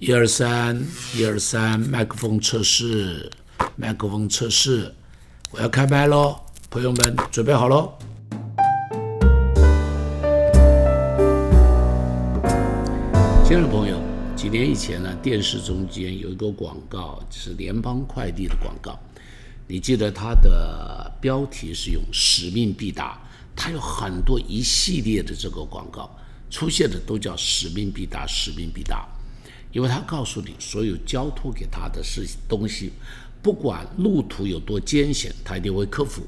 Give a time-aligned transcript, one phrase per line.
[0.00, 0.80] 一二三，
[1.16, 3.28] 一二三，麦克风测试，
[3.74, 4.94] 麦克风测试，
[5.50, 6.36] 我要开麦喽，
[6.70, 7.92] 朋友们准备好喽。
[13.44, 14.00] 亲爱的朋友，
[14.36, 18.96] 几年以前呢，电视中间有一个广告，是联邦快递的广告，
[19.66, 23.20] 你记得它的标题是用“使命必达”，
[23.56, 26.08] 它有很多一系列的这个广告
[26.50, 29.04] 出现的都叫“使命必达”，使命必达。
[29.72, 32.92] 因为他告诉你，所有交托给他的事东西，
[33.42, 36.22] 不管路途有多艰险，他一定会克服；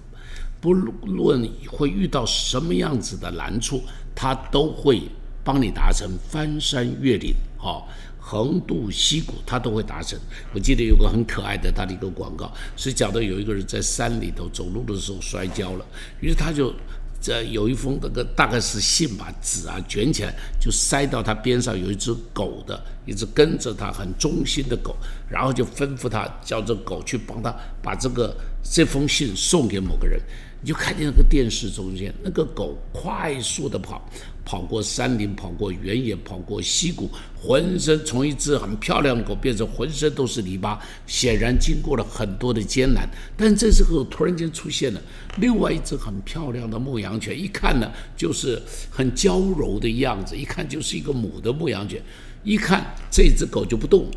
[0.61, 3.83] 不论会遇到什么样子的难处，
[4.15, 5.03] 他都会
[5.43, 6.09] 帮你达成。
[6.29, 7.83] 翻山越岭，哈，
[8.19, 10.19] 横渡溪谷，他都会达成。
[10.53, 15.87] 我记得有个很可爱的他的一个广告，是讲的有一个人在山里头走路的时候摔跤了，
[16.21, 16.75] 于是他就。
[17.21, 24.97] 这有一封那个大概是信吧，纸啊卷起来就塞到他边上，有一只狗的，一只跟着他很忠心的狗，
[25.29, 30.21] 然后就吩咐他叫这狗去帮他把这个这封信送给某个人。
[30.63, 34.07] 你就看见那个电视中间，那个狗快速的跑，
[34.51, 37.09] 跑过山林，跑过原野，跑过溪谷，
[37.41, 43.09] 浑身从一只很漂亮的狗变成浑身都是泥巴，显然经过了很多的艰难。
[43.37, 45.01] 但这时候突然间出现了
[45.37, 52.03] 另外一只很漂亮的牧羊犬，一看呢就是很娇柔的样子，一看就是一个母的牧羊犬，
[52.43, 54.11] 一看这只狗就不动了。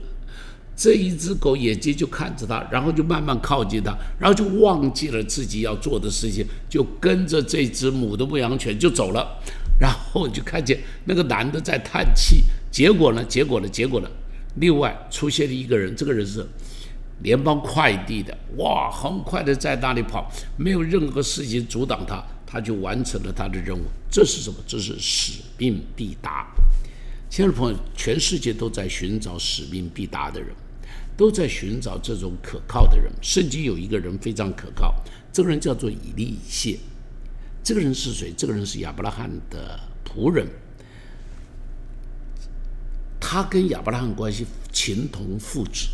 [0.76, 9.40] 这一只狗眼睛就看着它，然后就慢慢靠近它，然后就忘记了自己要做的事情，就跟着这只母的牧羊犬就走了。
[9.84, 12.46] 然后就看见那个男的在叹气。
[12.72, 13.22] 结果呢？
[13.26, 13.68] 结果呢？
[13.68, 14.10] 结果呢？
[14.56, 16.48] 另外出现了一个人，这个人是
[17.22, 23.84] 联邦快递的，哇，很快的在那里跑，没有任何事情阻挡他，他就完成了他的任务。
[24.10, 24.56] 这是什么？
[24.66, 26.48] 这是使命必达。
[27.30, 30.50] 亲爱的朋友，全世界都在寻找使命必达的人。
[31.16, 33.12] 都在寻找这种可靠的人。
[33.22, 34.96] 圣经有一个人非常可靠，
[35.32, 36.80] 这个人叫做以利以谢。
[37.64, 38.34] 这个人是谁？
[38.36, 40.46] 这个人是亚伯拉罕的仆人。
[43.20, 45.88] 他跟亚伯拉罕关系情同父子，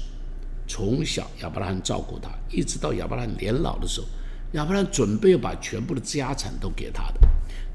[0.68, 4.08] 从小亚伯拉罕照顾他，一直到亚伯拉罕年老的时候，
[4.54, 7.20] 亚伯拉罕准备把全部的家产都给他的。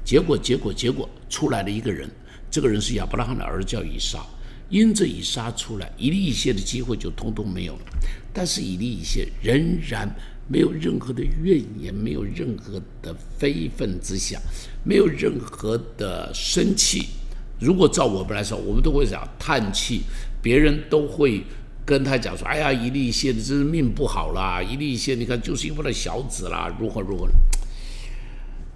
[0.03, 2.09] 结果，结果，结果出来了一个人，
[2.51, 4.25] 这个人是亚伯拉罕的儿子，叫以撒。
[4.67, 7.81] 因着以撒出来，以利以谢的机会就通通没有了。
[8.33, 10.09] 但是以利以谢仍然
[10.47, 14.39] 没有任何的怨言，没有任何的非分之想，
[14.83, 17.07] 没有任何的生气。
[17.59, 20.01] 如果照我们来说，我们都会讲叹气，
[20.41, 21.43] 别人都会
[21.85, 24.61] 跟他讲说：“哎呀，以利以谢的真是命不好啦！
[24.61, 27.29] 以利以谢，你看就是因为那小子啦，如何如何。”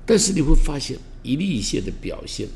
[0.06, 2.47] 但是你会发现，以利以谢的表现。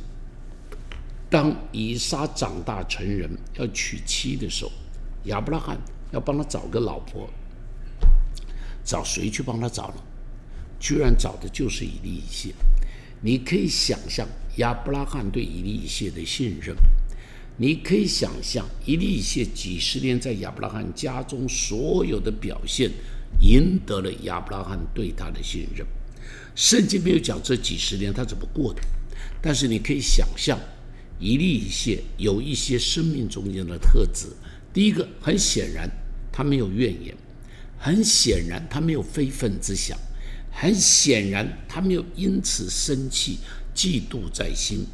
[1.30, 4.72] 当以撒长大成人要娶妻的时候，
[5.26, 5.78] 亚伯拉罕
[6.12, 7.30] 要帮他找个老婆，
[8.84, 10.04] 找谁去帮他找呢？
[10.80, 12.54] 居然找的就是以利以谢。
[13.22, 14.28] 你可以想象
[14.58, 16.76] 亚伯拉罕对以利以谢的信任，
[17.58, 22.92] 你可以想象以利以谢几十年在亚伯拉罕家中所有的表现，
[23.40, 25.86] 赢得了亚伯拉罕对他的信任。
[26.56, 28.82] 圣经没有讲这几十年他怎么过的，
[29.42, 30.60] 但是你可以想象。
[31.20, 34.28] 一利一谢有一些生命中间的特质。
[34.74, 35.90] 第一个，很显然
[36.34, 37.16] 他没有怨言；
[37.84, 39.98] 很显然他没有非分之想；
[40.50, 43.40] 很显然他没有因此生气、
[43.76, 44.88] 嫉妒在心。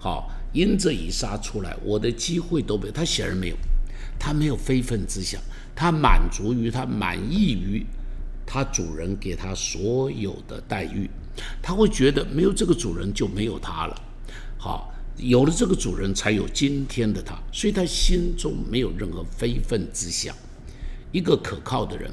[0.00, 2.92] 好，因这一杀出来，我的机会都没有。
[2.92, 3.56] 他显然没有，
[4.18, 5.40] 他没有非分之想，
[5.72, 7.86] 他满足于他满意于
[8.44, 11.08] 他主人给他所有的待遇，
[11.62, 14.02] 他会觉得没有这个主人就没有他了。
[14.58, 14.88] 好。
[15.18, 20.34] 有了这个主人，才有今天的他，所以他心中没有任何非分之想。
[21.12, 22.10] 一个可靠的人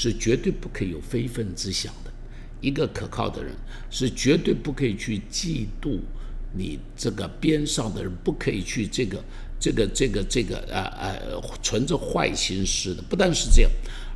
[0.00, 2.12] 是绝对不可以有非分之想的。
[2.60, 3.52] 一个可靠的人
[3.90, 5.98] 是绝对不可以去嫉妒
[6.56, 9.24] 你这个边上的人，不可以去这个
[9.58, 13.02] 这个这个这个呃呃存着坏心思的。
[13.08, 13.70] 不但是这样，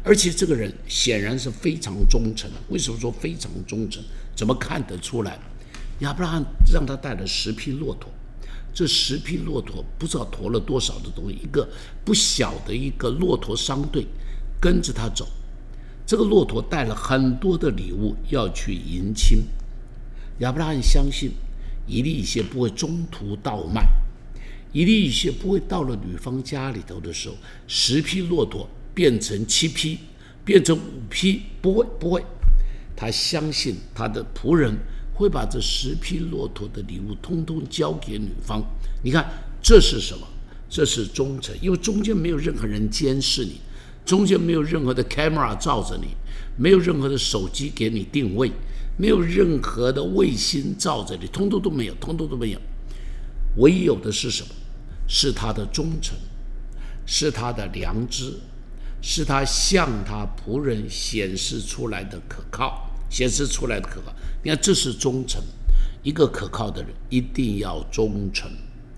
[0.05, 2.49] 而且这个人显然是非常忠诚。
[2.69, 4.01] 为什么说非常忠诚？
[4.37, 5.37] 怎么看得出来？
[5.99, 8.09] 亚伯拉罕让他带了十匹骆驼。
[8.73, 11.69] 这十匹骆驼不知道驮了多少的东西，一个
[12.05, 14.07] 不小的一个骆驼商队
[14.61, 15.29] 跟着他走。
[16.13, 19.45] 这个骆驼带了很多的礼物要去迎亲。
[20.41, 21.31] 亚伯拉罕相信
[21.87, 23.83] 以利以谢不会中途倒卖，
[24.75, 27.37] 以利以谢不会到了女方家里头的时候，
[27.67, 30.01] 十匹骆驼变成七匹，
[30.45, 32.23] 变成五匹，不会不会。
[32.95, 34.77] 他相信他的仆人。
[35.15, 38.63] 会把这十匹骆驼的礼物通通交给女方。
[39.03, 39.31] 你看，
[39.63, 40.27] 这是什么？
[40.69, 43.61] 这是忠诚，因为中间没有任何人监视你，
[44.05, 46.09] 中间没有任何的 camera 照着你，
[46.57, 48.51] 没有任何的手机给你定位，
[48.97, 52.61] 没有任何的卫星照着你，通通都没有，通通都没有。
[53.57, 54.49] 唯有的是什么？
[55.07, 56.17] 是他的忠诚，
[57.05, 58.35] 是他的良知，
[59.01, 64.13] 是他向他仆人显示出来的可靠，显示出来的可靠。
[64.43, 65.43] 你看，这是忠诚。
[66.03, 68.51] 一个可靠的人一定要忠诚，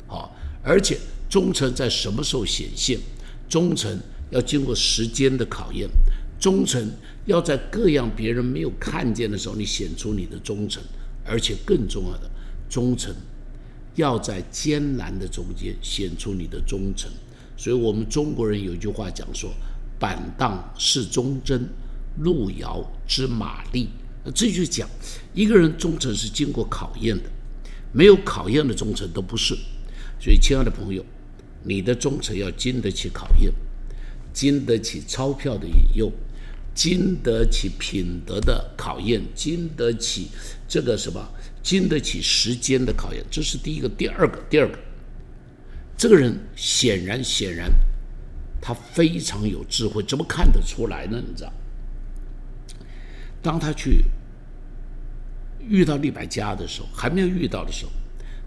[0.07, 0.99] 好，而且
[1.29, 2.99] 忠诚在什么时候显现？
[3.47, 5.89] 忠诚要经过时间的考验，
[6.41, 6.91] 忠诚
[7.27, 10.83] 要在各样别人没有看见的时候，你显出你的忠诚，
[11.25, 12.31] 而且更重要的，
[12.69, 13.15] 忠诚
[13.95, 17.11] 要在艰难的中间显出你的忠诚。
[17.57, 19.53] 所以，我们中国人有一句话讲说
[19.99, 21.69] ：“板荡是忠贞，
[22.19, 23.89] 路遥知马力。”
[24.35, 24.89] 这就讲，
[25.35, 27.31] 一个人忠诚是经过考验的，
[27.93, 29.55] 没有考验的忠诚都不是。
[30.19, 31.05] 所以，亲爱的朋友，
[31.63, 33.53] 你的忠诚要经得起考验，
[34.35, 36.13] 经得起钞票的引诱，
[36.75, 40.29] 经得起品德的考验，经得起
[40.69, 41.27] 这个什么，
[41.63, 43.25] 经得起时间的考验。
[43.31, 44.77] 这是第一个，第二个，第二个，
[45.97, 47.71] 这个人显然显然，
[48.61, 51.23] 他非常有智慧，怎么看得出来呢？
[51.25, 51.53] 你知道？
[53.41, 54.05] 当他去
[55.61, 57.93] 遇到利百加的时候，还没有遇到的时候，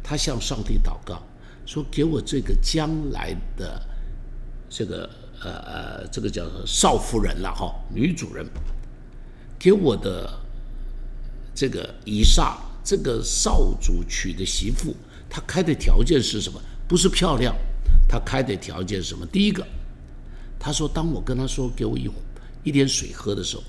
[0.03, 1.23] 他向上帝祷告
[1.65, 3.81] 说：“给我这个将来的
[4.69, 5.09] 这个
[5.41, 8.45] 呃呃，这个叫少夫人了哈，女主人，
[9.59, 10.39] 给我的
[11.53, 14.95] 这个以撒这个少主娶的媳妇，
[15.29, 16.61] 她开的条件是什么？
[16.87, 17.55] 不是漂亮，
[18.07, 19.25] 她开的条件是什么？
[19.25, 19.65] 第一个，
[20.59, 22.09] 他说，当我跟他说给我一
[22.63, 23.63] 一点水喝的时候。”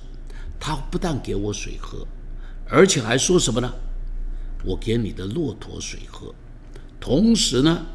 [0.61, 2.05] 他不但给我水喝，
[2.69, 3.73] 而且还说什么呢？
[4.64, 6.35] 我给你的骆驼水喝，
[6.99, 7.87] 同时呢，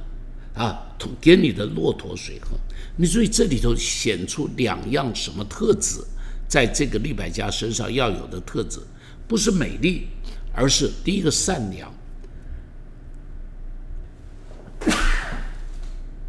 [0.56, 2.58] 啊，给你的骆驼水喝。
[2.96, 6.04] 你所以这里头显出两样什么特质，
[6.48, 8.80] 在这个利百家身上要有的特质，
[9.28, 10.08] 不是美丽，
[10.54, 11.94] 而是第一个善良。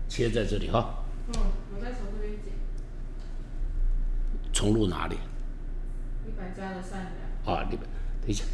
[0.09, 1.05] 切在这里哈。
[1.29, 1.35] 嗯，
[1.75, 2.53] 我在从这边剪。
[4.53, 5.17] 重录哪里？
[6.56, 7.12] 家的善
[7.44, 7.67] 良啊！
[7.69, 7.85] 你们
[8.23, 8.44] 等一下，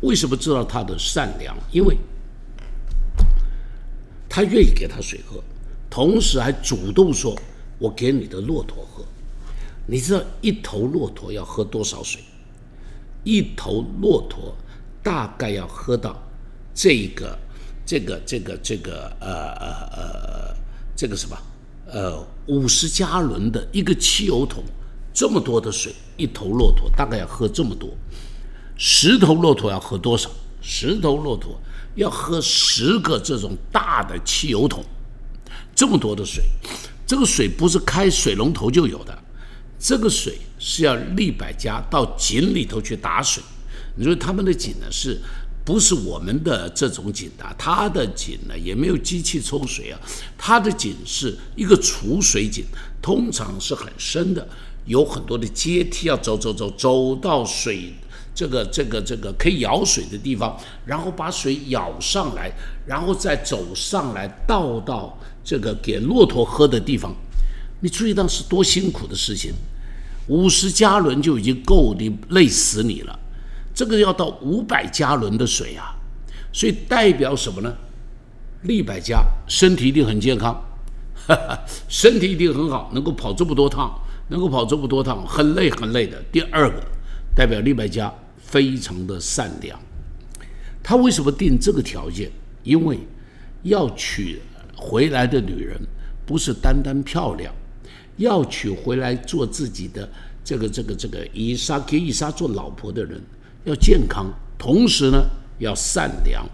[0.00, 1.56] 为什么知道他的善良？
[1.70, 1.96] 因为
[4.28, 5.42] 他愿意给他水喝，
[5.90, 7.36] 同时还主动说
[7.78, 9.04] ：“我给你的骆驼喝。”
[9.86, 12.20] 你知道一头骆驼要喝多少水？
[13.24, 14.54] 一头骆驼
[15.02, 16.16] 大概要喝到
[16.72, 17.38] 这个、
[17.84, 19.66] 这个、这个、这个呃呃
[19.96, 20.56] 呃
[20.96, 21.36] 这个什么？
[21.92, 24.62] 呃，五十加仑的一个汽油桶，
[25.12, 27.90] 这么多的水，一头骆驼大概要喝这么多。
[28.82, 30.30] 十头骆驼要喝多少？
[30.62, 31.60] 十头骆驼
[31.96, 34.82] 要喝十个这种大的汽油桶，
[35.74, 36.42] 这么多的水。
[37.06, 39.22] 这个水不是开水龙头就有的，
[39.78, 43.42] 这个水是要利百家到井里头去打水。
[43.96, 45.20] 你说他们的井呢是？
[45.62, 50.00] 不是我们的这种井啊，他的井呢也没有机器抽水啊，
[50.38, 52.64] 他的井是一个储水井，
[53.02, 54.48] 通常是很深的，
[54.86, 57.92] 有很多的阶梯要走走走走到水
[58.34, 62.50] 这个这个这个可以舀水的地方，然后把水舀上来，
[62.86, 67.14] 然后再走上来倒到这个给骆驼喝的地方。
[67.80, 69.52] 你注意到是多辛苦的事情，
[70.28, 73.18] 五十加仑就已经够你累死你了。
[73.74, 75.96] 这个要到五百加仑的水啊，
[76.52, 77.74] 所以代表什么呢？
[78.62, 80.52] 利百加身体一定很健康，
[81.26, 83.90] 哈 哈身体一定很好，能够跑这么多趟，
[84.28, 86.22] 能够跑这么多趟，很累很累的。
[86.30, 86.84] 第二个，
[87.34, 88.12] 代表利百家
[88.50, 89.78] 非常的善良。
[90.82, 92.30] 他为什么定这个条件？
[92.62, 92.98] 因为
[93.62, 94.40] 要娶
[94.76, 95.80] 回来的女人
[96.26, 97.54] 不是单单漂亮，
[98.16, 100.06] 要娶回来做自己的
[100.44, 103.20] 这个这个这个伊莎给伊莎做老婆的人。
[103.64, 104.26] 要健康，
[104.58, 105.22] 同时呢
[105.58, 106.48] 要善良，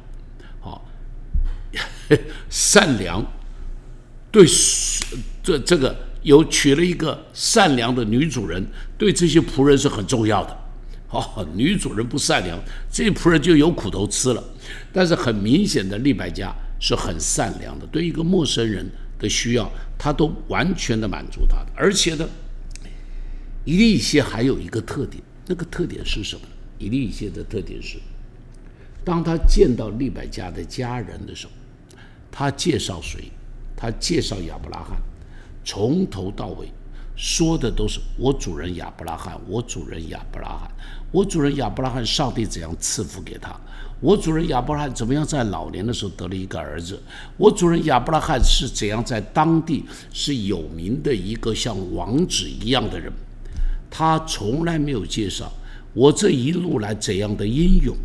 [0.60, 0.84] 好，
[2.50, 3.24] 善良，
[4.32, 4.44] 对
[5.42, 8.66] 这这个有娶了一个善良的女主人，
[8.98, 10.65] 对这些仆人是很重要的。
[11.10, 12.58] 哦，女主人不善良，
[12.90, 14.42] 这仆人就有苦头吃了。
[14.92, 18.84] 但是很明显的，利百家是很善良的，对一个陌生人
[19.18, 21.66] 的需要，他都完全的满足他的。
[21.76, 22.28] 而且呢，
[23.64, 26.42] 一利些还有一个特点，那个特点是什么？
[26.78, 27.96] 以利谢的特点是，
[29.02, 31.52] 当他见到利百加的家人的时候，
[32.30, 33.30] 他介绍谁？
[33.74, 35.00] 他介绍亚伯拉罕，
[35.64, 36.70] 从头到尾
[37.16, 40.70] 说的都是我主人亚伯拉罕，我主人亚伯拉罕，
[41.10, 43.58] 我主人亚伯拉罕，上帝怎样赐福给他？
[44.00, 47.02] 我主人亚伯拉罕怎么样在老年的时候得了一个儿子？
[47.38, 49.82] 我主人亚伯拉罕是怎样在当地
[50.12, 53.10] 是有名的一个像王子一样的人？
[53.90, 55.50] 他从来没有介绍
[55.94, 57.96] 我这一路来怎样的英勇，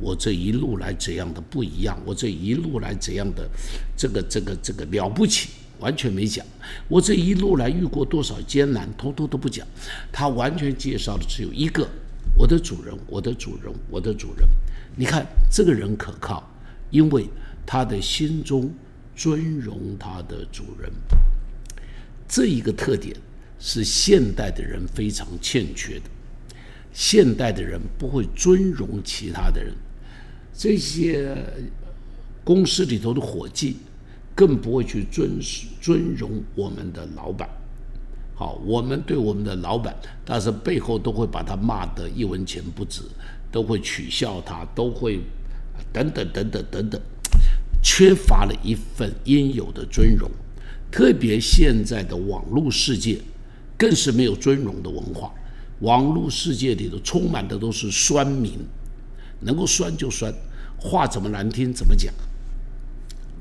[0.00, 3.46] 我这一路来怎样的不一样，我这一路来怎样的
[3.94, 5.50] 这个这个这个了不起，
[5.84, 6.44] 完全没讲。
[6.88, 9.66] 我这一路来遇过多少艰难，通通都不讲。
[10.10, 11.86] 他完全介绍的只有一个：
[12.34, 14.48] 我的主人，我的主人，我的主人。
[14.96, 16.42] 你看这个人可靠，
[16.90, 17.28] 因为
[17.66, 18.72] 他的心中
[19.14, 20.90] 尊荣他的主人。
[22.26, 23.14] 这一个特点。
[23.66, 26.10] 是现代的人非常欠缺的。
[26.92, 29.72] 现代的人不会尊荣其他的人，
[30.52, 31.34] 这些
[32.42, 33.78] 公司里头的伙计
[34.34, 35.38] 更不会去尊
[35.80, 37.48] 尊荣我们的老板。
[38.34, 43.02] 好，我们对我们的老板，但是背后都会把他骂得一文钱不值，
[43.52, 45.20] 都会取笑他，都会
[45.92, 47.00] 等等等等等等，
[47.82, 50.30] 缺乏了一份应有的尊荣。
[50.90, 53.20] 特别现在的网络世界。
[53.76, 55.34] 更是没有尊荣的文化，
[55.80, 58.52] 网络世界里头充满的都是酸民，
[59.40, 60.32] 能够酸就酸，
[60.78, 62.14] 话怎么难听怎么讲，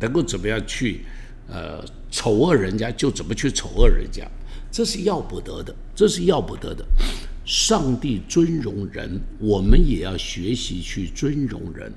[0.03, 1.00] 能够怎么样去
[1.48, 1.81] 呃
[2.12, 4.29] 丑恶人家就怎么去丑恶人家，
[4.69, 6.86] 这是要不得的，这是要不得的。
[7.45, 11.89] 上帝尊荣人，我们也要学习去尊荣人，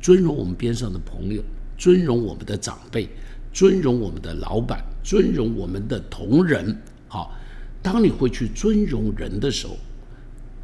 [0.00, 1.42] 尊荣我们边上的朋友，
[1.76, 3.06] 尊荣我们的长辈，
[3.52, 6.74] 尊荣我们的老板，尊荣我们的同仁，
[7.06, 7.38] 好。
[7.82, 9.76] 当你会去尊荣人的时候，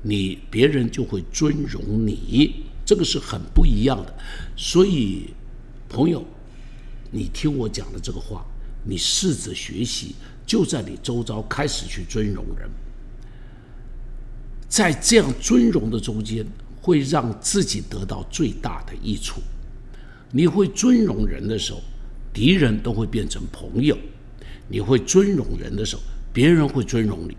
[0.02, 4.14] 你别人就会尊荣你，这个是很不一样的。
[4.57, 5.35] 所以，
[5.88, 6.25] 朋友，
[7.11, 8.45] 你听我讲的这个话，
[8.85, 10.15] 你试着学习，
[10.47, 12.69] 就在你周遭开始去尊荣人，
[14.69, 16.47] 在这样尊荣的中间，
[16.81, 19.41] 会让自己得到最大的益处。
[20.31, 21.81] 你会尊荣人的时候，
[22.33, 23.97] 敌人都会变成朋友；
[24.69, 26.03] 你会尊荣人的时候。
[26.31, 27.37] 别人会尊荣你，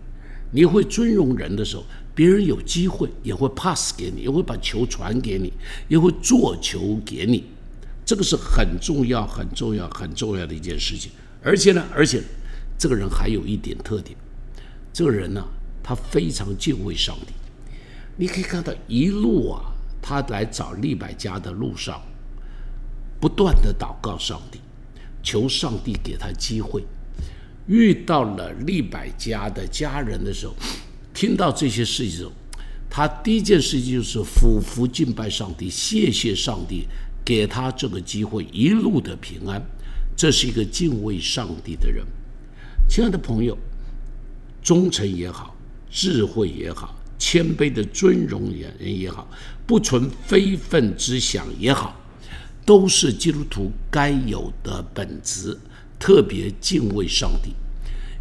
[0.50, 1.84] 你会尊荣人的时候，
[2.14, 5.50] 别人有机会也会 pass 给你，也会把球传给你，
[5.88, 7.44] 也会做球给你。
[8.10, 11.12] 这个是很重要、很重要、很重要的一件事情。
[11.44, 12.20] 而且呢，而且
[12.76, 14.18] 这个人还有一点特点，
[14.92, 15.40] 这个人呢，
[15.80, 17.32] 他非常敬畏上帝。
[18.16, 19.62] 你可以看到一路啊，
[20.02, 22.02] 他来找利百家的路上，
[23.20, 24.58] 不断的祷告上帝，
[25.22, 26.84] 求上帝给他机会。
[27.68, 30.56] 遇到了利百家的家人的时候，
[31.14, 32.28] 听到这些事情，
[32.90, 36.88] 他第一件事情就是俯伏敬拜上帝，谢谢上帝
[37.24, 39.62] 给他这个机会，一路的平安。
[40.16, 42.04] 这是一个敬畏上帝的人。
[42.88, 43.56] 亲爱的朋友，
[44.62, 45.56] 忠诚也好，
[45.90, 49.26] 智慧也好，谦卑的尊荣人也好，
[49.66, 51.98] 不存非分之想也好，
[52.66, 55.58] 都是基督徒该有的本质。
[55.98, 57.52] 特别敬畏上帝，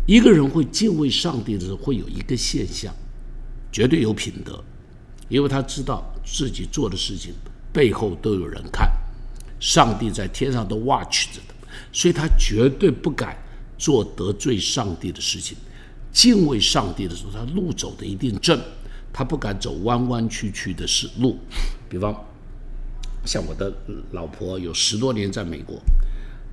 [0.05, 2.93] 一个人会敬畏上帝的时候，会有一个现象，
[3.71, 4.61] 绝对有品德，
[5.29, 7.33] 因为他知道自己做的事情
[7.71, 8.89] 背后都有人看，
[9.59, 11.53] 上帝在天上都 watch 着的，
[11.91, 13.37] 所以他绝对不敢
[13.77, 15.57] 做得罪上帝的事情。
[16.11, 18.59] 敬畏上帝的时候，他路走的一定正，
[19.13, 21.37] 他不敢走弯弯曲曲的是路。
[21.87, 22.15] 比方，
[23.25, 23.71] 像我的
[24.11, 25.79] 老婆有十多年在美国。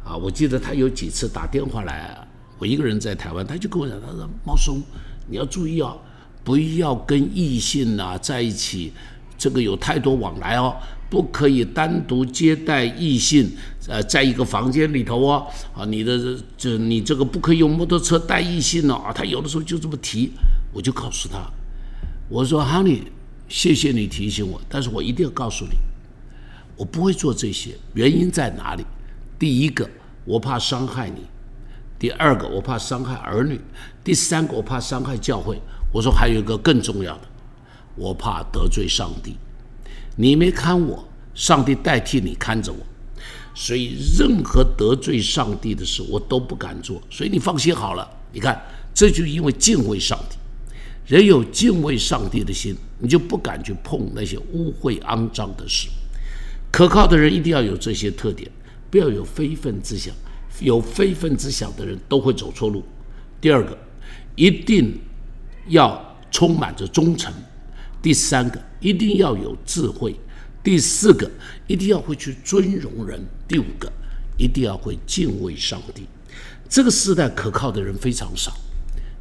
[0.04, 2.16] 啊，我记得她有几次打电话来，
[2.58, 4.80] 我一个人在台湾，他就跟我讲，他说：“茂松，
[5.28, 5.98] 你要注意哦，
[6.44, 8.92] 不要跟异性啊在一起，
[9.36, 10.76] 这个有太多往来哦，
[11.08, 13.50] 不可以单独接待异性，
[13.86, 16.18] 呃，在一个房间里头哦，啊，你的
[16.56, 20.32] 这你这个不可以用摩托车带异性哦。”啊，他有的时候就这么提，
[20.72, 21.48] 我就告诉他，
[22.28, 23.02] 我说：“Honey，
[23.48, 25.76] 谢谢你提醒我，但是我一定要告诉你，
[26.76, 28.84] 我不会做这些，原因在哪里？”
[29.38, 29.88] 第一个，
[30.24, 31.20] 我怕伤害你；
[31.98, 33.56] 第二个，我怕伤害儿女；
[34.02, 35.60] 第三个，我怕伤害教会。
[35.92, 37.28] 我说还有一个更重要的，
[37.94, 39.36] 我怕得罪上帝。
[40.16, 42.78] 你没看我，上帝代替你看着我，
[43.54, 47.00] 所以任何得罪上帝的事，我都不敢做。
[47.10, 48.08] 所以你放心好了。
[48.32, 48.60] 你看，
[48.92, 50.36] 这就因为敬畏上帝。
[51.06, 55.88] 人有敬畏上帝的心，你就不敢去碰那些污秽肮脏的事。
[56.72, 58.50] 可靠的人一定要有这些特点。
[58.90, 60.14] 不要有非分之想，
[60.60, 62.84] 有非分之想的人都会走错路。
[63.40, 63.76] 第二个，
[64.34, 64.98] 一定
[65.68, 67.32] 要充满着忠诚；
[68.00, 70.12] 第三个，一定要有智慧；
[70.62, 71.28] 第四个，
[71.66, 73.92] 一定要会去尊荣人；第五个，
[74.38, 76.06] 一定要会敬畏上帝。
[76.68, 78.52] 这个时代可靠的人非常少，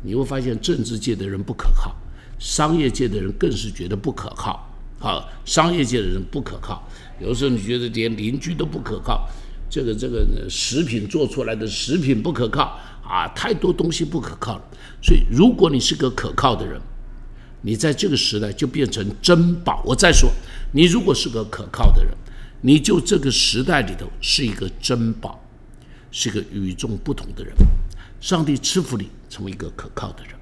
[0.03, 1.95] 你会发现政治界的人不可靠，
[2.37, 4.71] 商业界的人更是觉得不可靠。
[4.99, 6.87] 啊，商业界的人不可靠，
[7.19, 9.27] 有时候你觉得连邻居都不可靠，
[9.67, 14.63] 这个这个食品做出来的食品不可靠啊，太多东西不可靠了。
[15.01, 16.79] 所以，如果你是个可靠的人，
[17.65, 19.81] 你在这个时代就变成珍宝。
[19.83, 20.31] 我再说，
[20.71, 22.13] 你如果是个可靠的人，
[22.61, 25.43] 你就这个时代里头是一个珍宝，
[26.11, 27.51] 是个与众不同的人。
[28.21, 30.35] 上帝赐福你成为一个可靠的人。